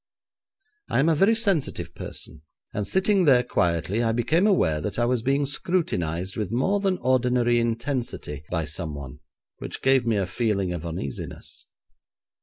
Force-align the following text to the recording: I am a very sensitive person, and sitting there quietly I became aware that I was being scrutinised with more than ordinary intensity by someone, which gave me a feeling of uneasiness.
I 0.89 0.99
am 0.99 1.09
a 1.09 1.13
very 1.15 1.35
sensitive 1.35 1.93
person, 1.93 2.41
and 2.73 2.87
sitting 2.87 3.25
there 3.25 3.43
quietly 3.43 4.01
I 4.01 4.13
became 4.13 4.47
aware 4.47 4.81
that 4.81 4.97
I 4.97 5.05
was 5.05 5.21
being 5.21 5.45
scrutinised 5.45 6.35
with 6.35 6.51
more 6.51 6.79
than 6.79 6.97
ordinary 7.01 7.59
intensity 7.59 8.43
by 8.49 8.65
someone, 8.65 9.19
which 9.59 9.83
gave 9.83 10.07
me 10.07 10.15
a 10.17 10.25
feeling 10.25 10.73
of 10.73 10.87
uneasiness. 10.87 11.67